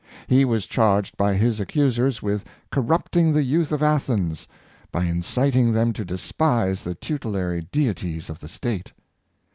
[0.25, 4.47] He was charged by his accusers with cor rupting the youth of Athens
[4.91, 8.93] by inciting them to despise the tutelary deities of the state.